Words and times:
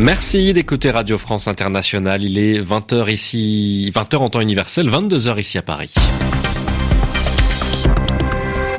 Merci 0.00 0.54
d'écouter 0.54 0.90
Radio 0.90 1.18
France 1.18 1.46
Internationale. 1.46 2.24
Il 2.24 2.38
est 2.38 2.58
20h 2.58 3.12
ici, 3.12 3.92
20h 3.94 4.16
en 4.16 4.30
temps 4.30 4.40
universel, 4.40 4.88
22h 4.88 5.38
ici 5.38 5.58
à 5.58 5.62
Paris. 5.62 5.94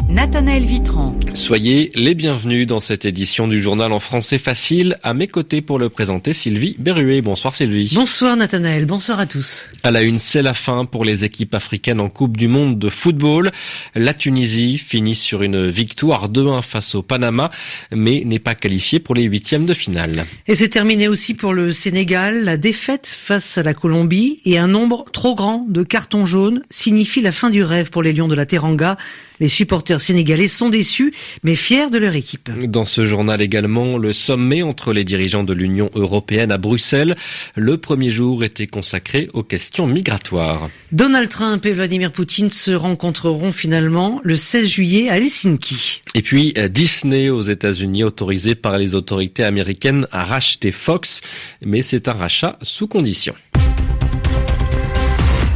Nathanaël 0.10 0.64
Vitran. 0.64 1.14
Soyez 1.34 1.92
les 1.96 2.14
bienvenus 2.14 2.68
dans 2.68 2.82
cette 2.82 3.06
édition 3.06 3.48
du 3.48 3.62
journal 3.62 3.94
en 3.94 4.00
français 4.00 4.38
facile. 4.38 4.98
À 5.02 5.14
mes 5.14 5.28
côtés 5.28 5.62
pour 5.62 5.80
le 5.80 5.90
présenter, 5.90 6.34
Sylvie 6.34 6.76
Berruet. 6.78 7.22
Bonsoir 7.22 7.56
Sylvie. 7.56 7.92
Bonsoir 7.96 8.36
Nathanaël, 8.36 8.86
bonsoir 8.86 9.20
à 9.20 9.26
tous. 9.26 9.70
À 9.84 9.92
la 9.92 10.02
une, 10.02 10.20
c'est 10.20 10.42
la 10.42 10.54
fin 10.54 10.84
pour 10.86 11.06
les 11.06 11.24
équipes 11.24 11.56
africaines 11.56 12.02
en 12.02 12.10
Coupe 12.10 12.36
du 12.36 12.50
Monde 12.50 12.78
de 12.80 12.90
football. 12.90 13.52
La 13.96 14.14
Tunisie 14.14 14.78
finit 14.78 15.16
sur 15.16 15.42
une 15.42 15.70
victoire 15.70 16.30
2-1 16.30 16.62
face 16.62 16.96
au 16.96 17.02
Panama, 17.02 17.50
mais 17.92 18.24
n'est 18.26 18.40
pas 18.40 18.54
qualifiée 18.56 19.00
pour 19.00 19.16
les 19.16 19.24
huitièmes 19.24 19.66
de 19.66 19.74
finale. 19.74 20.26
Et 20.48 20.56
c'est 20.56 20.70
terminé 20.70 21.08
aussi 21.08 21.34
pour 21.34 21.54
le 21.54 21.72
Sénégal. 21.72 22.44
La 22.44 22.58
défaite 22.58 23.08
face 23.08 23.58
à 23.58 23.64
la 23.64 23.74
Colombie 23.74 24.42
et 24.44 24.58
un 24.58 24.68
nombre 24.68 25.06
trop 25.14 25.36
grand 25.36 25.66
de 25.70 25.84
cartons 25.84 26.26
jaunes 26.26 26.62
signifie 26.70 27.22
la 27.22 27.32
fin 27.32 27.50
du 27.50 27.64
rêve 27.64 27.90
pour 27.90 28.04
les 28.04 28.12
Lions 28.12 28.28
de 28.28 28.36
la 28.36 28.46
Teranga. 28.46 28.98
Les 29.42 29.48
supporters 29.48 30.00
sénégalais 30.00 30.48
sont 30.48 30.70
déçus, 30.70 31.12
mais 31.42 31.56
fiers 31.56 31.90
de 31.90 31.98
leur 31.98 32.16
équipe. 32.16 32.52
Dans 32.70 32.86
ce 32.86 33.08
journal 33.08 33.42
également, 33.42 33.98
le 33.98 34.14
sommet 34.14 34.62
entre 34.62 34.94
les 34.94 35.04
dirigeants 35.04 35.44
de 35.44 35.54
l'Union 35.54 35.90
européenne 35.96 36.52
à 36.52 36.60
Bruxelles. 36.60 37.16
Le 37.56 37.78
premier 37.78 38.12
jour 38.12 38.44
était 38.44 38.68
consacré 38.68 39.30
aux 39.34 39.42
questions 39.42 39.88
migratoires. 39.88 40.70
Donald 40.92 41.28
Trump 41.28 41.66
et 41.66 41.72
Vladimir 41.72 42.12
Poutine 42.12 42.52
se 42.52 42.70
rencontreront 42.70 43.52
finalement 43.52 44.22
le 44.24 44.36
16 44.36 44.68
juillet 44.70 45.10
à 45.10 45.18
Helsinki. 45.18 46.04
Et 46.14 46.22
puis 46.22 46.54
Disney 46.70 47.32
aux 47.32 47.42
États-Unis 47.42 48.04
autorisé 48.04 48.54
par 48.54 48.78
les 48.78 48.94
autorités 48.94 49.44
américaines 49.44 50.06
à 50.12 50.24
racheter 50.24 50.72
Fox, 50.72 51.22
mais 51.66 51.82
c'est 51.82 52.08
un 52.08 52.14
rachat 52.14 52.60
sous 52.62 52.86
condition. 52.86 53.34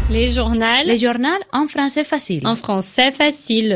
Les 0.08 0.30
journaux. 0.30 0.60
Les 0.86 1.00
journaux 1.00 1.30
en 1.52 1.68
français 1.68 2.04
facile. 2.04 2.46
En 2.46 2.56
français 2.56 3.12
facile. 3.12 3.76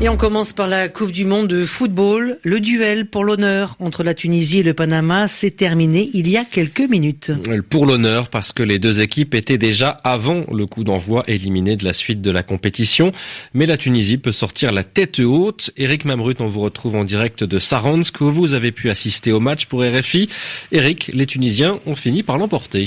Et 0.00 0.08
on 0.08 0.16
commence 0.16 0.52
par 0.52 0.68
la 0.68 0.88
Coupe 0.88 1.10
du 1.10 1.24
Monde 1.24 1.48
de 1.48 1.64
football. 1.64 2.38
Le 2.44 2.60
duel 2.60 3.06
pour 3.06 3.24
l'honneur 3.24 3.74
entre 3.80 4.04
la 4.04 4.14
Tunisie 4.14 4.60
et 4.60 4.62
le 4.62 4.72
Panama 4.72 5.26
s'est 5.26 5.50
terminé 5.50 6.10
il 6.14 6.28
y 6.28 6.36
a 6.36 6.44
quelques 6.44 6.88
minutes. 6.88 7.32
Pour 7.70 7.86
l'honneur, 7.86 8.28
parce 8.28 8.52
que 8.52 8.62
les 8.62 8.78
deux 8.78 9.00
équipes 9.00 9.34
étaient 9.34 9.58
déjà 9.58 9.88
avant 10.04 10.44
le 10.52 10.66
coup 10.66 10.84
d'envoi 10.84 11.24
éliminées 11.26 11.76
de 11.76 11.84
la 11.84 11.92
suite 11.92 12.22
de 12.22 12.30
la 12.30 12.44
compétition. 12.44 13.10
Mais 13.52 13.66
la 13.66 13.76
Tunisie 13.76 14.18
peut 14.18 14.32
sortir 14.32 14.72
la 14.72 14.84
tête 14.84 15.18
haute. 15.18 15.72
Eric 15.76 16.04
Mamrut, 16.04 16.40
on 16.40 16.46
vous 16.46 16.60
retrouve 16.60 16.94
en 16.94 17.04
direct 17.04 17.42
de 17.42 17.58
Saransk 17.58 18.20
où 18.20 18.30
vous 18.30 18.54
avez 18.54 18.70
pu 18.70 18.90
assister 18.90 19.32
au 19.32 19.40
match 19.40 19.66
pour 19.66 19.82
RFI. 19.82 20.28
Eric, 20.70 21.10
les 21.12 21.26
Tunisiens 21.26 21.80
ont 21.86 21.96
fini 21.96 22.22
par 22.22 22.38
l'emporter. 22.38 22.86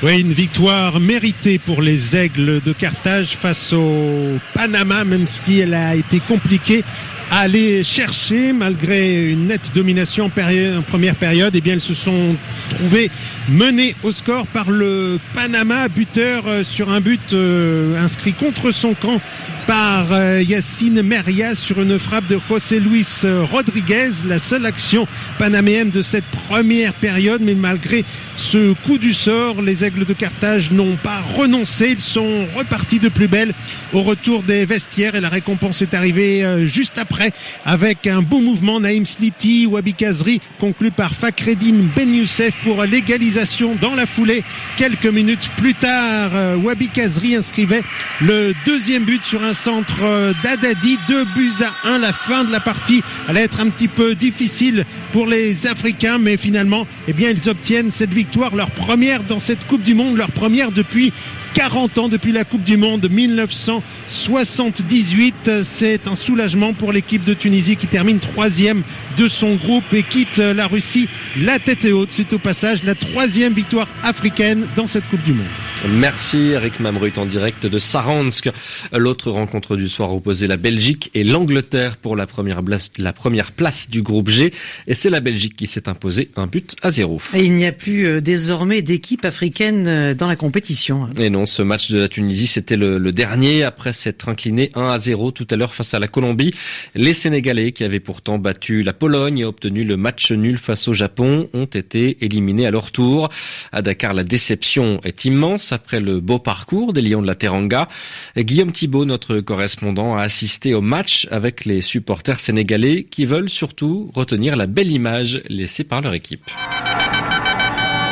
Oui, 0.00 0.20
une 0.20 0.32
victoire 0.32 1.00
méritée 1.00 1.58
pour 1.58 1.82
les 1.82 2.14
Aigles 2.14 2.60
de 2.64 2.72
Carthage 2.72 3.36
face 3.36 3.72
au 3.72 4.38
Panama, 4.54 5.02
même 5.04 5.26
si 5.26 5.58
elle 5.58 5.74
a 5.74 5.96
été 5.96 6.20
compliquée 6.20 6.84
aller 7.30 7.84
chercher 7.84 8.52
malgré 8.52 9.30
une 9.30 9.48
nette 9.48 9.70
domination 9.74 10.26
en, 10.26 10.82
première 10.82 11.14
période. 11.14 11.54
Et 11.54 11.58
eh 11.58 11.60
bien, 11.60 11.74
elles 11.74 11.80
se 11.80 11.94
sont 11.94 12.36
trouvées 12.70 13.10
menées 13.48 13.94
au 14.02 14.12
score 14.12 14.46
par 14.46 14.70
le 14.70 15.18
Panama, 15.34 15.88
buteur 15.88 16.44
euh, 16.46 16.62
sur 16.62 16.90
un 16.90 17.00
but 17.00 17.32
euh, 17.32 18.02
inscrit 18.02 18.34
contre 18.34 18.70
son 18.72 18.94
camp 18.94 19.20
par 19.66 20.12
euh, 20.12 20.42
Yacine 20.42 21.02
Meria 21.02 21.54
sur 21.54 21.80
une 21.80 21.98
frappe 21.98 22.26
de 22.28 22.38
José 22.48 22.80
Luis 22.80 23.06
Rodriguez, 23.50 24.10
la 24.26 24.38
seule 24.38 24.64
action 24.66 25.06
panaméenne 25.38 25.90
de 25.90 26.02
cette 26.02 26.24
première 26.24 26.92
période. 26.94 27.42
Mais 27.42 27.54
malgré 27.54 28.04
ce 28.36 28.72
coup 28.86 28.98
du 28.98 29.12
sort, 29.12 29.60
les 29.60 29.84
Aigles 29.84 30.06
de 30.06 30.14
Carthage 30.14 30.70
n'ont 30.70 30.96
pas 30.96 31.20
renoncé. 31.36 31.90
Ils 31.90 32.00
sont 32.00 32.46
repartis 32.56 32.98
de 32.98 33.08
plus 33.08 33.28
belle 33.28 33.52
au 33.92 34.02
retour 34.02 34.42
des 34.42 34.64
vestiaires 34.64 35.14
et 35.14 35.20
la 35.20 35.28
récompense 35.28 35.82
est 35.82 35.94
arrivée 35.94 36.66
juste 36.66 36.96
après 36.98 37.17
avec 37.64 38.06
un 38.06 38.22
beau 38.22 38.40
mouvement. 38.40 38.80
Naïm 38.80 39.06
Sliti, 39.06 39.66
Wabi 39.66 39.94
Kazri 39.94 40.40
conclu 40.58 40.90
par 40.90 41.14
Fakreddin 41.14 41.86
Ben 41.96 42.14
Youssef 42.14 42.56
pour 42.62 42.84
l'égalisation 42.84 43.76
dans 43.80 43.94
la 43.94 44.06
foulée. 44.06 44.44
Quelques 44.76 45.06
minutes 45.06 45.50
plus 45.56 45.74
tard, 45.74 46.30
Wabi 46.62 46.88
Kazri 46.88 47.36
inscrivait 47.36 47.82
le 48.20 48.52
deuxième 48.66 49.04
but 49.04 49.24
sur 49.24 49.42
un 49.42 49.54
centre 49.54 50.02
euh, 50.02 50.32
d'Adadi. 50.42 50.98
Deux 51.08 51.24
buts 51.24 51.62
à 51.62 51.88
un. 51.88 51.98
La 51.98 52.12
fin 52.12 52.44
de 52.44 52.52
la 52.52 52.60
partie 52.60 53.02
allait 53.28 53.42
être 53.42 53.60
un 53.60 53.70
petit 53.70 53.88
peu 53.88 54.14
difficile 54.14 54.84
pour 55.12 55.26
les 55.26 55.66
Africains, 55.66 56.18
mais 56.18 56.36
finalement, 56.36 56.86
eh 57.06 57.12
bien, 57.12 57.30
ils 57.30 57.48
obtiennent 57.48 57.90
cette 57.90 58.12
victoire, 58.12 58.54
leur 58.54 58.70
première 58.70 59.22
dans 59.22 59.38
cette 59.38 59.66
Coupe 59.66 59.82
du 59.82 59.94
Monde, 59.94 60.16
leur 60.16 60.30
première 60.30 60.72
depuis 60.72 61.12
40 61.58 61.98
ans 61.98 62.08
depuis 62.08 62.30
la 62.30 62.44
Coupe 62.44 62.62
du 62.62 62.76
Monde 62.76 63.08
1978. 63.10 65.64
C'est 65.64 66.06
un 66.06 66.14
soulagement 66.14 66.72
pour 66.72 66.92
l'équipe 66.92 67.24
de 67.24 67.34
Tunisie 67.34 67.74
qui 67.74 67.88
termine 67.88 68.20
troisième 68.20 68.84
de 69.16 69.26
son 69.26 69.56
groupe 69.56 69.92
et 69.92 70.04
quitte 70.04 70.38
la 70.38 70.68
Russie 70.68 71.08
la 71.36 71.58
tête 71.58 71.84
haute. 71.86 72.12
C'est 72.12 72.32
au 72.32 72.38
passage 72.38 72.84
la 72.84 72.94
troisième 72.94 73.54
victoire 73.54 73.88
africaine 74.04 74.68
dans 74.76 74.86
cette 74.86 75.08
Coupe 75.08 75.24
du 75.24 75.32
Monde. 75.32 75.48
Merci 75.86 76.38
Eric 76.48 76.80
Mamrut 76.80 77.16
en 77.18 77.26
direct 77.26 77.64
de 77.64 77.78
Saransk. 77.78 78.50
L'autre 78.92 79.30
rencontre 79.30 79.76
du 79.76 79.88
soir 79.88 80.12
opposait 80.12 80.48
la 80.48 80.56
Belgique 80.56 81.10
et 81.14 81.22
l'Angleterre 81.22 81.96
pour 81.96 82.16
la 82.16 82.26
première, 82.26 82.64
place, 82.64 82.90
la 82.98 83.12
première 83.12 83.52
place 83.52 83.88
du 83.88 84.02
groupe 84.02 84.28
G. 84.28 84.52
Et 84.88 84.94
c'est 84.94 85.10
la 85.10 85.20
Belgique 85.20 85.54
qui 85.54 85.68
s'est 85.68 85.88
imposée 85.88 86.30
un 86.36 86.48
but 86.48 86.74
à 86.82 86.90
zéro. 86.90 87.20
Et 87.32 87.44
il 87.44 87.54
n'y 87.54 87.64
a 87.64 87.72
plus 87.72 88.06
euh, 88.06 88.20
désormais 88.20 88.82
d'équipe 88.82 89.24
africaine 89.24 89.86
euh, 89.86 90.14
dans 90.14 90.26
la 90.26 90.34
compétition. 90.34 91.10
Et 91.16 91.30
non, 91.30 91.46
ce 91.46 91.62
match 91.62 91.90
de 91.92 92.00
la 92.00 92.08
Tunisie, 92.08 92.48
c'était 92.48 92.76
le, 92.76 92.98
le, 92.98 93.12
dernier 93.12 93.62
après 93.62 93.92
s'être 93.92 94.28
incliné 94.28 94.70
1 94.74 94.88
à 94.88 94.98
0 94.98 95.30
tout 95.30 95.46
à 95.50 95.56
l'heure 95.56 95.74
face 95.74 95.94
à 95.94 96.00
la 96.00 96.08
Colombie. 96.08 96.54
Les 96.96 97.14
Sénégalais, 97.14 97.70
qui 97.70 97.84
avaient 97.84 98.00
pourtant 98.00 98.38
battu 98.38 98.82
la 98.82 98.92
Pologne 98.92 99.38
et 99.38 99.44
obtenu 99.44 99.84
le 99.84 99.96
match 99.96 100.32
nul 100.32 100.58
face 100.58 100.88
au 100.88 100.92
Japon, 100.92 101.48
ont 101.54 101.66
été 101.66 102.18
éliminés 102.24 102.66
à 102.66 102.72
leur 102.72 102.90
tour. 102.90 103.28
À 103.70 103.80
Dakar, 103.80 104.12
la 104.12 104.24
déception 104.24 105.00
est 105.04 105.24
immense 105.24 105.67
après 105.72 106.00
le 106.00 106.20
beau 106.20 106.38
parcours 106.38 106.92
des 106.92 107.02
Lions 107.02 107.22
de 107.22 107.26
la 107.26 107.34
Teranga. 107.34 107.88
Guillaume 108.36 108.72
Thibault, 108.72 109.04
notre 109.04 109.40
correspondant, 109.40 110.16
a 110.16 110.22
assisté 110.22 110.74
au 110.74 110.80
match 110.80 111.26
avec 111.30 111.64
les 111.64 111.80
supporters 111.80 112.40
sénégalais 112.40 113.04
qui 113.04 113.26
veulent 113.26 113.50
surtout 113.50 114.10
retenir 114.14 114.56
la 114.56 114.66
belle 114.66 114.90
image 114.90 115.42
laissée 115.48 115.84
par 115.84 116.00
leur 116.00 116.14
équipe. 116.14 116.42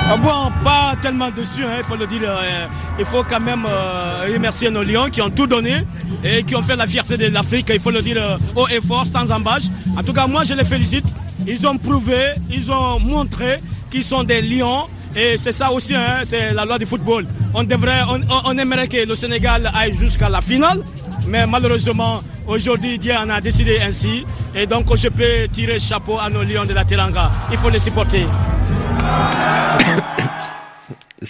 Ah 0.09 0.17
bon, 0.17 0.53
pas 0.63 0.95
tellement 1.03 1.31
dessus, 1.33 1.65
hein, 1.65 1.79
il 1.79 1.85
faut 1.85 1.97
le 1.97 2.07
dire. 2.07 2.21
Euh, 2.25 2.67
il 2.97 3.05
faut 3.05 3.25
quand 3.25 3.41
même 3.41 3.67
euh, 3.69 4.29
remercier 4.33 4.71
nos 4.71 4.85
lions 4.85 5.11
qui 5.11 5.21
ont 5.21 5.31
tout 5.31 5.49
donné 5.49 5.79
et 6.23 6.45
qui 6.45 6.55
ont 6.55 6.63
fait 6.63 6.77
la 6.77 6.87
fierté 6.87 7.17
de 7.17 7.27
l'Afrique, 7.27 7.67
il 7.75 7.81
faut 7.81 7.91
le 7.91 8.01
dire 8.01 8.17
euh, 8.19 8.37
haut 8.55 8.69
et 8.69 8.81
fort, 8.81 9.05
sans 9.05 9.29
embâche. 9.33 9.65
En 9.99 10.05
tout 10.05 10.13
cas, 10.13 10.29
moi, 10.29 10.45
je 10.45 10.55
les 10.55 10.65
félicite. 10.65 11.07
Ils 11.45 11.67
ont 11.67 11.77
prouvé, 11.77 12.35
ils 12.51 12.71
ont 12.71 13.01
montré 13.01 13.59
qu'ils 13.91 14.05
sont 14.05 14.23
des 14.23 14.43
lions. 14.43 14.85
Et 15.17 15.39
c'est 15.39 15.53
ça 15.53 15.73
aussi, 15.73 15.95
hein, 15.95 16.21
c'est 16.25 16.53
la 16.53 16.67
loi 16.67 16.79
du 16.79 16.85
football. 16.85 17.27
On 17.55 17.65
devrait, 17.65 18.03
on, 18.09 18.21
on 18.45 18.59
aimerait 18.59 18.87
que 18.87 18.99
le 19.07 19.15
Sénégal 19.15 19.71
aille 19.75 19.97
jusqu'à 19.97 20.29
la 20.29 20.43
finale, 20.43 20.83
mais 21.27 21.47
malheureusement, 21.47 22.23
aujourd'hui, 22.47 22.99
Dieu 22.99 23.15
en 23.15 23.31
a 23.31 23.41
décidé 23.41 23.79
ainsi. 23.81 24.27
Et 24.55 24.67
donc, 24.67 24.95
je 24.95 25.09
peux 25.09 25.49
tirer 25.51 25.79
chapeau 25.79 26.19
à 26.19 26.29
nos 26.29 26.43
lions 26.43 26.67
de 26.67 26.75
la 26.75 26.85
Teranga. 26.85 27.31
Il 27.51 27.57
faut 27.57 27.71
les 27.71 27.79
supporter. 27.79 28.27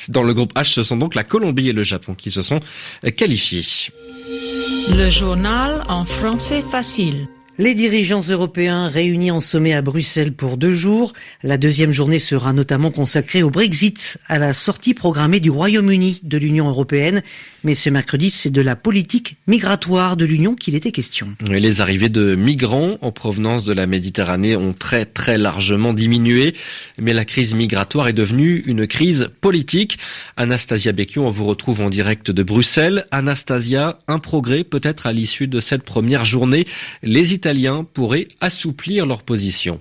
Dans 0.09 0.25
le 0.25 0.35
groupe 0.35 0.53
H, 0.55 0.73
ce 0.73 0.83
sont 0.85 0.97
donc 0.97 1.15
la 1.15 1.23
Colombie 1.23 1.69
et 1.69 1.73
le 1.73 1.85
Japon 1.85 2.15
qui 2.15 2.33
se 2.33 2.43
sont 2.43 2.59
qualifiés. 3.17 3.63
Le 4.95 5.11
journal 5.11 5.85
en 5.89 6.05
français 6.05 6.63
facile. 6.63 7.29
Les 7.59 7.75
dirigeants 7.75 8.21
européens 8.21 8.87
réunis 8.87 9.31
en 9.31 9.41
sommet 9.41 9.73
à 9.73 9.81
Bruxelles 9.81 10.35
pour 10.35 10.59
deux 10.59 10.75
jours. 10.75 11.15
La 11.43 11.57
deuxième 11.57 11.91
journée 11.91 12.19
sera 12.19 12.53
notamment 12.53 12.91
consacrée 12.91 13.43
au 13.43 13.49
Brexit, 13.49 14.19
à 14.29 14.39
la 14.39 14.53
sortie 14.53 14.93
programmée 14.93 15.41
du 15.41 15.49
Royaume-Uni 15.49 16.21
de 16.23 16.37
l'Union 16.37 16.69
européenne. 16.69 17.23
Mais 17.65 17.75
ce 17.75 17.89
mercredi, 17.89 18.29
c'est 18.29 18.51
de 18.51 18.61
la 18.61 18.77
politique 18.77 19.39
migratoire 19.47 20.19
de 20.19 20.27
l'Union 20.27 20.55
qu'il 20.55 20.75
était 20.75 20.93
question. 20.93 21.29
les 21.49 21.81
arrivées 21.81 22.11
de 22.11 22.35
migrants 22.35 22.99
en 23.01 23.11
provenance 23.11 23.65
de 23.65 23.73
la 23.73 23.87
Méditerranée 23.87 24.55
ont 24.55 24.75
très 24.75 25.07
très 25.07 25.39
largement 25.39 25.95
diminué. 25.95 26.55
Mais 27.01 27.15
la 27.15 27.25
crise 27.25 27.55
migratoire 27.55 28.09
est 28.09 28.13
devenue 28.13 28.65
une 28.67 28.87
crise 28.87 29.31
politique. 29.41 29.97
Anastasia 30.37 30.93
Becchio, 30.93 31.25
on 31.25 31.31
vous 31.31 31.47
retrouve 31.47 31.81
en 31.81 31.89
direct 31.89 32.31
de 32.31 32.43
Bruxelles. 32.43 33.07
Anastasia, 33.13 33.99
un 34.09 34.19
progrès 34.19 34.63
peut-être 34.63 35.07
à 35.07 35.15
l'issue 35.15 35.49
de 35.49 35.61
cette 35.61 35.85
première 35.85 36.27
journée. 36.27 36.67
Pourraient 37.85 38.29
assouplir 38.41 39.07
leur 39.07 39.23
position. 39.23 39.81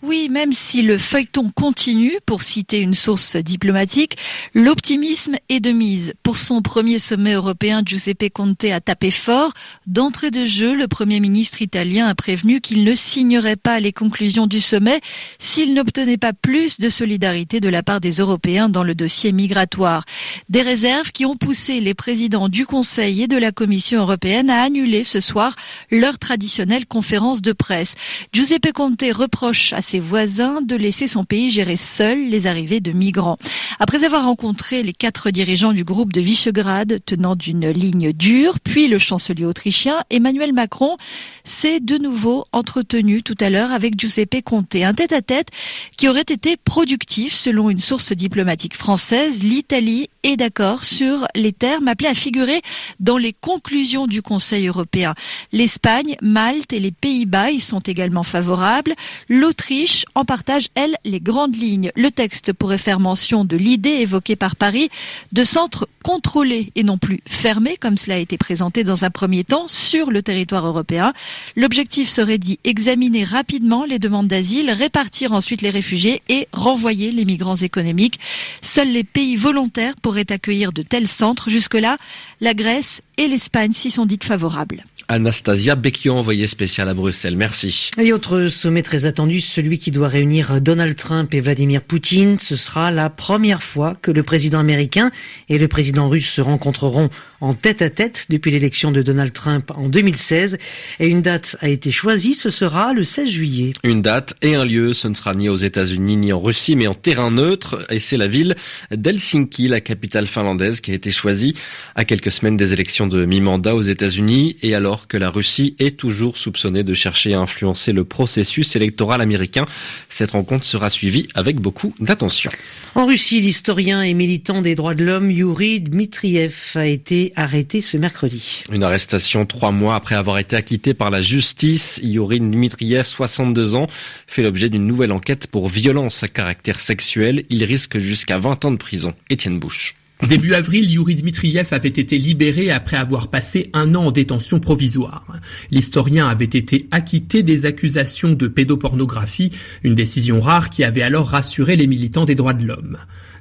Oui, 0.00 0.28
même 0.30 0.52
si 0.52 0.82
le 0.82 0.96
feuilleton 0.96 1.50
continue, 1.50 2.16
pour 2.24 2.44
citer 2.44 2.78
une 2.78 2.94
source 2.94 3.34
diplomatique, 3.34 4.16
l'optimisme 4.54 5.34
est 5.48 5.58
de 5.58 5.72
mise. 5.72 6.14
Pour 6.22 6.36
son 6.36 6.62
premier 6.62 7.00
sommet 7.00 7.32
européen, 7.32 7.82
Giuseppe 7.84 8.32
Conte 8.32 8.62
a 8.62 8.80
tapé 8.80 9.10
fort. 9.10 9.52
D'entrée 9.88 10.30
de 10.30 10.44
jeu, 10.44 10.76
le 10.76 10.86
Premier 10.86 11.18
ministre 11.18 11.62
italien 11.62 12.06
a 12.06 12.14
prévenu 12.14 12.60
qu'il 12.60 12.84
ne 12.84 12.94
signerait 12.94 13.56
pas 13.56 13.80
les 13.80 13.92
conclusions 13.92 14.46
du 14.46 14.60
sommet 14.60 15.00
s'il 15.40 15.74
n'obtenait 15.74 16.16
pas 16.16 16.32
plus 16.32 16.78
de 16.78 16.88
solidarité 16.88 17.58
de 17.58 17.68
la 17.68 17.82
part 17.82 18.00
des 18.00 18.12
Européens 18.12 18.68
dans 18.68 18.84
le 18.84 18.94
dossier 18.94 19.32
migratoire. 19.32 20.04
Des 20.48 20.62
réserves 20.62 21.10
qui 21.10 21.26
ont 21.26 21.36
poussé 21.36 21.80
les 21.80 21.94
présidents 21.94 22.48
du 22.48 22.66
Conseil 22.66 23.24
et 23.24 23.26
de 23.26 23.36
la 23.36 23.50
Commission 23.50 24.02
européenne 24.02 24.48
à 24.48 24.62
annuler 24.62 25.02
ce 25.02 25.18
soir 25.18 25.56
leur 25.90 26.20
traditionnelle 26.20 26.86
conférence 26.86 27.42
de 27.42 27.52
presse. 27.52 27.96
Giuseppe 28.32 28.70
Conte 28.72 29.02
reproche 29.12 29.72
à 29.72 29.82
ses 29.88 30.00
voisins 30.00 30.60
de 30.60 30.76
laisser 30.76 31.06
son 31.06 31.24
pays 31.24 31.48
gérer 31.48 31.78
seul 31.78 32.28
les 32.28 32.46
arrivées 32.46 32.80
de 32.80 32.92
migrants. 32.92 33.38
Après 33.80 34.04
avoir 34.04 34.26
rencontré 34.26 34.82
les 34.82 34.92
quatre 34.92 35.30
dirigeants 35.30 35.72
du 35.72 35.82
groupe 35.82 36.12
de 36.12 36.20
Visegrad 36.20 37.00
tenant 37.06 37.36
d'une 37.36 37.70
ligne 37.70 38.12
dure, 38.12 38.60
puis 38.60 38.86
le 38.86 38.98
chancelier 38.98 39.46
autrichien, 39.46 39.96
Emmanuel 40.10 40.52
Macron 40.52 40.98
s'est 41.44 41.80
de 41.80 41.96
nouveau 41.96 42.44
entretenu 42.52 43.22
tout 43.22 43.36
à 43.40 43.48
l'heure 43.48 43.72
avec 43.72 43.98
Giuseppe 43.98 44.42
Conte. 44.44 44.74
Un 44.74 44.92
tête-à-tête 44.92 45.48
qui 45.96 46.06
aurait 46.06 46.20
été 46.20 46.58
productif 46.62 47.32
selon 47.32 47.70
une 47.70 47.78
source 47.78 48.12
diplomatique 48.12 48.76
française. 48.76 49.42
L'Italie 49.42 50.10
est 50.22 50.36
d'accord 50.36 50.84
sur 50.84 51.26
les 51.34 51.52
termes 51.52 51.88
appelés 51.88 52.10
à 52.10 52.14
figurer 52.14 52.60
dans 53.00 53.16
les 53.16 53.32
conclusions 53.32 54.06
du 54.06 54.20
Conseil 54.20 54.66
européen. 54.66 55.14
L'Espagne, 55.52 56.16
Malte 56.20 56.74
et 56.74 56.80
les 56.80 56.90
Pays-Bas 56.90 57.52
y 57.52 57.60
sont 57.60 57.80
également 57.80 58.22
favorables. 58.22 58.92
L'Autriche 59.30 59.77
en 60.14 60.24
partage, 60.24 60.68
elle, 60.74 60.96
les 61.04 61.20
grandes 61.20 61.56
lignes. 61.56 61.90
Le 61.94 62.10
texte 62.10 62.52
pourrait 62.52 62.78
faire 62.78 63.00
mention 63.00 63.44
de 63.44 63.56
l'idée 63.56 64.00
évoquée 64.00 64.36
par 64.36 64.56
Paris 64.56 64.88
de 65.32 65.44
centres 65.44 65.88
contrôlés 66.02 66.72
et 66.74 66.82
non 66.82 66.98
plus 66.98 67.20
fermés, 67.26 67.76
comme 67.76 67.96
cela 67.96 68.16
a 68.16 68.18
été 68.18 68.38
présenté 68.38 68.84
dans 68.84 69.04
un 69.04 69.10
premier 69.10 69.44
temps 69.44 69.68
sur 69.68 70.10
le 70.10 70.22
territoire 70.22 70.66
européen. 70.66 71.12
L'objectif 71.56 72.08
serait 72.08 72.38
d'y 72.38 72.58
examiner 72.64 73.24
rapidement 73.24 73.84
les 73.84 73.98
demandes 73.98 74.28
d'asile, 74.28 74.70
répartir 74.70 75.32
ensuite 75.32 75.62
les 75.62 75.70
réfugiés 75.70 76.22
et 76.28 76.48
renvoyer 76.52 77.12
les 77.12 77.24
migrants 77.24 77.56
économiques. 77.56 78.20
Seuls 78.62 78.90
les 78.90 79.04
pays 79.04 79.36
volontaires 79.36 79.96
pourraient 80.00 80.32
accueillir 80.32 80.72
de 80.72 80.82
tels 80.82 81.08
centres. 81.08 81.50
Jusque-là, 81.50 81.96
la 82.40 82.54
Grèce 82.54 83.02
et 83.16 83.28
l'Espagne 83.28 83.72
s'y 83.72 83.90
sont 83.90 84.06
dites 84.06 84.24
favorables. 84.24 84.84
Anastasia 85.08 85.74
Becchio, 85.74 86.14
envoyée 86.14 86.46
spéciale 86.46 86.88
à 86.90 86.94
Bruxelles. 86.94 87.36
Merci. 87.36 87.90
Et 87.98 88.12
autre 88.12 88.48
sommet 88.48 88.82
très 88.82 89.06
attendu, 89.06 89.40
celui 89.40 89.78
qui 89.78 89.90
doit 89.90 90.08
réunir 90.08 90.60
Donald 90.60 90.96
Trump 90.96 91.32
et 91.32 91.40
Vladimir 91.40 91.80
Poutine. 91.80 92.38
Ce 92.38 92.56
sera 92.56 92.90
la 92.90 93.08
première 93.08 93.62
fois 93.62 93.96
que 94.02 94.10
le 94.10 94.22
président 94.22 94.58
américain 94.58 95.10
et 95.48 95.56
le 95.56 95.66
président 95.66 96.10
russe 96.10 96.28
se 96.28 96.42
rencontreront 96.42 97.08
en 97.40 97.54
tête 97.54 97.82
à 97.82 97.90
tête 97.90 98.26
depuis 98.30 98.50
l'élection 98.50 98.90
de 98.90 99.00
Donald 99.00 99.32
Trump 99.32 99.70
en 99.74 99.88
2016. 99.88 100.58
Et 101.00 101.08
une 101.08 101.22
date 101.22 101.56
a 101.60 101.68
été 101.68 101.90
choisie, 101.90 102.34
ce 102.34 102.50
sera 102.50 102.92
le 102.92 103.04
16 103.04 103.30
juillet. 103.30 103.72
Une 103.84 104.02
date 104.02 104.34
et 104.42 104.56
un 104.56 104.64
lieu, 104.64 104.92
ce 104.92 105.08
ne 105.08 105.14
sera 105.14 105.34
ni 105.34 105.48
aux 105.48 105.56
États-Unis 105.56 106.16
ni 106.16 106.32
en 106.32 106.40
Russie, 106.40 106.76
mais 106.76 106.86
en 106.86 106.94
terrain 106.94 107.30
neutre. 107.30 107.84
Et 107.90 107.98
c'est 107.98 108.16
la 108.16 108.26
ville 108.26 108.56
d'Helsinki, 108.90 109.68
la 109.68 109.80
capitale 109.80 110.26
finlandaise, 110.26 110.80
qui 110.80 110.90
a 110.90 110.94
été 110.94 111.10
choisie 111.10 111.54
à 111.94 112.04
quelques 112.04 112.32
semaines 112.32 112.56
des 112.56 112.72
élections 112.72 113.06
de 113.06 113.24
mi-mandat 113.24 113.74
aux 113.74 113.82
États-Unis 113.82 114.56
et 114.62 114.74
alors 114.74 114.97
que 115.06 115.16
la 115.16 115.30
Russie 115.30 115.76
est 115.78 115.96
toujours 115.96 116.36
soupçonnée 116.36 116.82
de 116.82 116.94
chercher 116.94 117.34
à 117.34 117.40
influencer 117.40 117.92
le 117.92 118.04
processus 118.04 118.76
électoral 118.76 119.20
américain. 119.20 119.66
Cette 120.08 120.32
rencontre 120.32 120.64
sera 120.64 120.90
suivie 120.90 121.28
avec 121.34 121.60
beaucoup 121.60 121.94
d'attention. 122.00 122.50
En 122.94 123.06
Russie, 123.06 123.40
l'historien 123.40 124.02
et 124.02 124.14
militant 124.14 124.62
des 124.62 124.74
droits 124.74 124.94
de 124.94 125.04
l'homme 125.04 125.30
Yuri 125.30 125.80
Dmitriev 125.80 126.72
a 126.74 126.86
été 126.86 127.32
arrêté 127.36 127.82
ce 127.82 127.96
mercredi. 127.96 128.64
Une 128.72 128.82
arrestation 128.82 129.46
trois 129.46 129.70
mois 129.70 129.94
après 129.94 130.14
avoir 130.14 130.38
été 130.38 130.56
acquitté 130.56 130.94
par 130.94 131.10
la 131.10 131.22
justice. 131.22 132.00
Yuri 132.02 132.40
Dmitriev, 132.40 133.06
62 133.06 133.74
ans, 133.74 133.86
fait 134.26 134.42
l'objet 134.42 134.68
d'une 134.68 134.86
nouvelle 134.86 135.12
enquête 135.12 135.46
pour 135.46 135.68
violence 135.68 136.22
à 136.22 136.28
caractère 136.28 136.80
sexuel. 136.80 137.44
Il 137.50 137.64
risque 137.64 137.98
jusqu'à 137.98 138.38
20 138.38 138.64
ans 138.64 138.70
de 138.70 138.76
prison. 138.76 139.14
Étienne 139.30 139.58
Bouche. 139.58 139.94
Début 140.26 140.54
avril, 140.54 140.90
Yuri 140.90 141.14
Dmitriev 141.14 141.68
avait 141.70 141.88
été 141.88 142.18
libéré 142.18 142.72
après 142.72 142.96
avoir 142.96 143.28
passé 143.28 143.70
un 143.72 143.94
an 143.94 144.06
en 144.06 144.10
détention 144.10 144.58
provisoire. 144.58 145.24
L'historien 145.70 146.26
avait 146.26 146.44
été 146.44 146.88
acquitté 146.90 147.44
des 147.44 147.66
accusations 147.66 148.32
de 148.32 148.48
pédopornographie, 148.48 149.52
une 149.84 149.94
décision 149.94 150.40
rare 150.40 150.70
qui 150.70 150.82
avait 150.82 151.02
alors 151.02 151.28
rassuré 151.28 151.76
les 151.76 151.86
militants 151.86 152.24
des 152.24 152.34
droits 152.34 152.52
de 152.52 152.66
l'homme. 152.66 152.98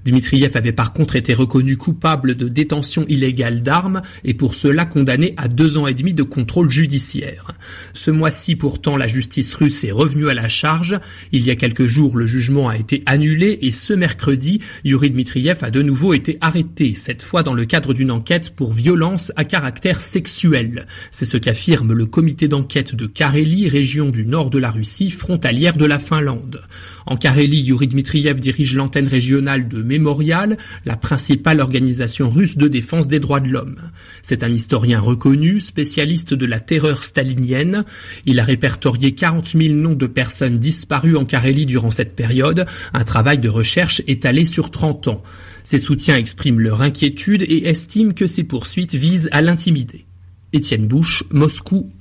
Dmitriev 0.07 0.55
avait 0.55 0.71
par 0.71 0.93
contre 0.93 1.15
été 1.15 1.33
reconnu 1.33 1.75
coupable 1.75 2.35
de 2.35 2.47
détention 2.47 3.05
illégale 3.07 3.61
d'armes 3.61 4.01
et 4.23 4.33
pour 4.33 4.55
cela 4.55 4.85
condamné 4.85 5.33
à 5.37 5.47
deux 5.47 5.77
ans 5.77 5.85
et 5.85 5.93
demi 5.93 6.13
de 6.13 6.23
contrôle 6.23 6.69
judiciaire. 6.69 7.51
Ce 7.93 8.09
mois-ci 8.09 8.55
pourtant 8.55 8.95
la 8.95 9.07
justice 9.07 9.53
russe 9.53 9.83
est 9.83 9.91
revenue 9.91 10.29
à 10.29 10.33
la 10.33 10.47
charge. 10.47 10.99
Il 11.31 11.43
y 11.43 11.51
a 11.51 11.55
quelques 11.55 11.85
jours 11.85 12.17
le 12.17 12.25
jugement 12.25 12.69
a 12.69 12.77
été 12.77 13.03
annulé 13.05 13.59
et 13.61 13.71
ce 13.71 13.93
mercredi 13.93 14.61
Yuri 14.83 15.09
Dmitriev 15.11 15.57
a 15.61 15.71
de 15.71 15.81
nouveau 15.81 16.13
été 16.13 16.37
arrêté, 16.41 16.93
cette 16.95 17.23
fois 17.23 17.43
dans 17.43 17.53
le 17.53 17.65
cadre 17.65 17.93
d'une 17.93 18.11
enquête 18.11 18.55
pour 18.55 18.73
violence 18.73 19.31
à 19.35 19.43
caractère 19.43 20.01
sexuel. 20.01 20.87
C'est 21.11 21.25
ce 21.25 21.37
qu'affirme 21.37 21.93
le 21.93 22.05
comité 22.05 22.47
d'enquête 22.47 22.95
de 22.95 23.07
Karélie, 23.07 23.67
région 23.67 24.09
du 24.09 24.25
nord 24.25 24.49
de 24.49 24.59
la 24.59 24.71
Russie, 24.71 25.11
frontalière 25.11 25.77
de 25.77 25.85
la 25.85 25.99
Finlande. 25.99 26.61
En 27.05 27.17
Carélie, 27.17 27.61
Yuri 27.61 27.87
Dmitriev 27.87 28.39
dirige 28.39 28.75
l'antenne 28.75 29.07
régionale 29.07 29.67
de 29.67 29.81
Mémorial, 29.97 30.57
la 30.85 30.95
principale 30.95 31.59
organisation 31.59 32.29
russe 32.29 32.55
de 32.55 32.67
défense 32.67 33.07
des 33.07 33.19
droits 33.19 33.39
de 33.39 33.49
l'homme. 33.49 33.77
C'est 34.21 34.43
un 34.43 34.49
historien 34.49 34.99
reconnu, 34.99 35.59
spécialiste 35.59 36.35
de 36.35 36.45
la 36.45 36.59
terreur 36.59 37.03
stalinienne. 37.03 37.83
Il 38.27 38.39
a 38.39 38.43
répertorié 38.43 39.13
40 39.13 39.53
000 39.59 39.73
noms 39.73 39.95
de 39.95 40.05
personnes 40.05 40.59
disparues 40.59 41.17
en 41.17 41.25
Carélie 41.25 41.65
durant 41.65 41.89
cette 41.89 42.15
période, 42.15 42.67
un 42.93 43.03
travail 43.03 43.39
de 43.39 43.49
recherche 43.49 44.03
étalé 44.05 44.45
sur 44.45 44.69
30 44.69 45.07
ans. 45.07 45.23
Ses 45.63 45.79
soutiens 45.79 46.17
expriment 46.17 46.59
leur 46.59 46.83
inquiétude 46.83 47.41
et 47.41 47.67
estiment 47.67 48.13
que 48.13 48.27
ces 48.27 48.43
poursuites 48.43 48.93
visent 48.93 49.29
à 49.31 49.41
l'intimider. 49.41 50.05
Étienne 50.53 50.87
Bouche, 50.87 51.23
Moscou, 51.31 51.91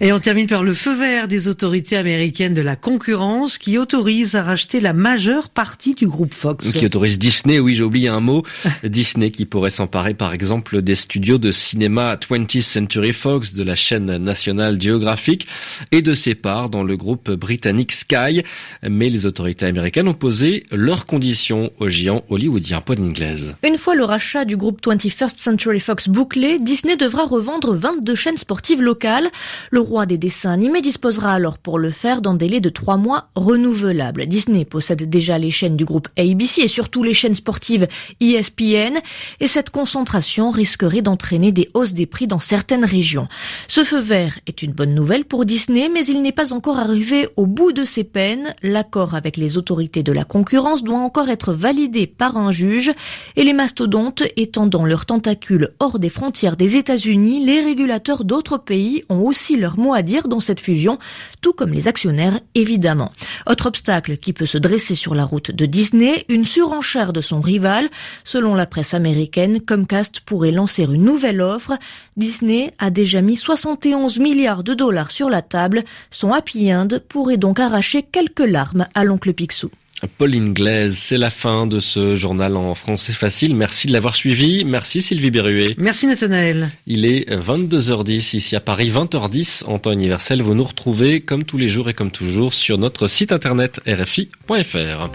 et 0.00 0.12
on 0.12 0.18
termine 0.18 0.46
par 0.46 0.62
le 0.62 0.72
feu 0.72 0.94
vert 0.94 1.28
des 1.28 1.48
autorités 1.48 1.96
américaines 1.96 2.54
de 2.54 2.62
la 2.62 2.76
concurrence 2.76 3.58
qui 3.58 3.78
autorise 3.78 4.34
à 4.34 4.42
racheter 4.42 4.80
la 4.80 4.92
majeure 4.92 5.48
partie 5.48 5.94
du 5.94 6.06
groupe 6.06 6.32
Fox. 6.32 6.72
Qui 6.72 6.86
autorise 6.86 7.18
Disney, 7.18 7.58
oui 7.58 7.74
j'ai 7.74 7.82
oublié 7.82 8.08
un 8.08 8.20
mot, 8.20 8.42
Disney 8.84 9.30
qui 9.30 9.44
pourrait 9.44 9.70
s'emparer 9.70 10.14
par 10.14 10.32
exemple 10.32 10.82
des 10.82 10.94
studios 10.94 11.38
de 11.38 11.52
cinéma 11.52 12.16
20th 12.16 12.62
Century 12.62 13.12
Fox 13.12 13.52
de 13.52 13.62
la 13.62 13.74
chaîne 13.74 14.16
nationale 14.16 14.80
Geographic 14.80 15.46
et 15.92 16.02
de 16.02 16.14
ses 16.14 16.34
parts 16.34 16.70
dans 16.70 16.82
le 16.82 16.96
groupe 16.96 17.30
britannique 17.30 17.92
Sky. 17.92 18.42
Mais 18.88 19.10
les 19.10 19.26
autorités 19.26 19.66
américaines 19.66 20.08
ont 20.08 20.14
posé 20.14 20.64
leurs 20.72 21.06
conditions 21.06 21.70
au 21.78 21.88
géant 21.88 22.24
hollywoodien 22.30 22.80
Paul 22.80 22.98
Ingles. 23.00 23.56
Une 23.66 23.78
fois 23.78 23.94
le 23.94 24.04
rachat 24.04 24.44
du 24.44 24.56
groupe 24.56 24.80
21st 24.82 25.38
Century 25.38 25.80
Fox 25.80 26.08
bouclé, 26.08 26.58
Disney 26.58 26.96
devra 26.96 27.24
revendre 27.24 27.74
22 27.74 28.14
chaînes 28.14 28.36
sportives 28.36 28.82
locales 28.82 29.30
le 29.70 29.80
roi 29.80 30.06
des 30.06 30.18
dessins 30.18 30.52
animés 30.52 30.80
disposera 30.80 31.32
alors 31.32 31.58
pour 31.58 31.78
le 31.78 31.90
faire 31.90 32.22
d'un 32.22 32.34
délai 32.34 32.60
de 32.60 32.68
trois 32.68 32.96
mois 32.96 33.28
renouvelable. 33.34 34.26
Disney 34.26 34.64
possède 34.64 35.08
déjà 35.08 35.38
les 35.38 35.50
chaînes 35.50 35.76
du 35.76 35.84
groupe 35.84 36.08
ABC 36.18 36.62
et 36.62 36.68
surtout 36.68 37.02
les 37.02 37.14
chaînes 37.14 37.34
sportives 37.34 37.86
ESPN 38.20 38.98
et 39.40 39.48
cette 39.48 39.70
concentration 39.70 40.50
risquerait 40.50 41.02
d'entraîner 41.02 41.52
des 41.52 41.70
hausses 41.74 41.92
des 41.92 42.06
prix 42.06 42.26
dans 42.26 42.38
certaines 42.38 42.84
régions. 42.84 43.28
Ce 43.68 43.84
feu 43.84 44.00
vert 44.00 44.38
est 44.46 44.62
une 44.62 44.72
bonne 44.72 44.94
nouvelle 44.94 45.24
pour 45.24 45.44
Disney 45.44 45.88
mais 45.92 46.04
il 46.06 46.22
n'est 46.22 46.32
pas 46.32 46.52
encore 46.52 46.78
arrivé 46.78 47.28
au 47.36 47.46
bout 47.46 47.72
de 47.72 47.84
ses 47.84 48.04
peines. 48.04 48.54
L'accord 48.62 49.14
avec 49.14 49.36
les 49.36 49.56
autorités 49.56 50.02
de 50.02 50.12
la 50.12 50.24
concurrence 50.24 50.84
doit 50.84 50.98
encore 50.98 51.28
être 51.28 51.52
validé 51.52 52.06
par 52.06 52.36
un 52.36 52.52
juge 52.52 52.92
et 53.36 53.44
les 53.44 53.52
mastodontes 53.52 54.22
étendant 54.36 54.84
leurs 54.84 55.06
tentacules 55.06 55.70
hors 55.78 55.98
des 55.98 56.08
frontières 56.08 56.56
des 56.56 56.76
États-Unis, 56.76 57.44
les 57.44 57.60
régulateurs 57.60 58.24
d'autres 58.24 58.58
pays 58.58 59.02
ont 59.08 59.22
aussi 59.40 59.56
leur 59.56 59.78
mot 59.78 59.94
à 59.94 60.02
dire 60.02 60.28
dans 60.28 60.38
cette 60.38 60.60
fusion, 60.60 60.98
tout 61.40 61.54
comme 61.54 61.72
les 61.72 61.88
actionnaires 61.88 62.40
évidemment. 62.54 63.10
Autre 63.48 63.66
obstacle 63.66 64.18
qui 64.18 64.34
peut 64.34 64.44
se 64.44 64.58
dresser 64.58 64.94
sur 64.94 65.14
la 65.14 65.24
route 65.24 65.50
de 65.50 65.64
Disney, 65.64 66.26
une 66.28 66.44
surenchère 66.44 67.14
de 67.14 67.22
son 67.22 67.40
rival. 67.40 67.88
Selon 68.22 68.54
la 68.54 68.66
presse 68.66 68.92
américaine, 68.92 69.62
Comcast 69.62 70.20
pourrait 70.20 70.50
lancer 70.50 70.82
une 70.84 71.04
nouvelle 71.04 71.40
offre. 71.40 71.72
Disney 72.18 72.74
a 72.78 72.90
déjà 72.90 73.22
mis 73.22 73.38
71 73.38 74.18
milliards 74.18 74.62
de 74.62 74.74
dollars 74.74 75.10
sur 75.10 75.30
la 75.30 75.40
table. 75.40 75.84
Son 76.10 76.34
Happy 76.34 76.70
End 76.70 76.88
pourrait 77.08 77.38
donc 77.38 77.60
arracher 77.60 78.02
quelques 78.02 78.40
larmes 78.40 78.88
à 78.94 79.04
l'oncle 79.04 79.32
Picsou. 79.32 79.70
Pauline 80.06 80.52
Glaise, 80.52 80.96
c'est 80.98 81.18
la 81.18 81.30
fin 81.30 81.66
de 81.66 81.80
ce 81.80 82.16
journal 82.16 82.56
en 82.56 82.74
français 82.74 83.12
facile. 83.12 83.54
Merci 83.54 83.86
de 83.86 83.92
l'avoir 83.92 84.14
suivi. 84.14 84.64
Merci 84.64 85.02
Sylvie 85.02 85.30
Berruet. 85.30 85.74
Merci 85.78 86.06
Nathanaël. 86.06 86.70
Il 86.86 87.04
est 87.04 87.30
22h10 87.30 88.36
ici 88.36 88.56
à 88.56 88.60
Paris, 88.60 88.90
20h10 88.90 89.64
en 89.66 89.78
temps 89.78 89.92
universel. 89.92 90.42
Vous 90.42 90.54
nous 90.54 90.64
retrouvez 90.64 91.20
comme 91.20 91.44
tous 91.44 91.58
les 91.58 91.68
jours 91.68 91.88
et 91.88 91.94
comme 91.94 92.10
toujours 92.10 92.54
sur 92.54 92.78
notre 92.78 93.08
site 93.08 93.32
internet 93.32 93.80
rfi.fr. 93.86 95.10